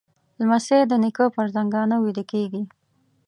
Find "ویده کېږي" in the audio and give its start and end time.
1.99-2.61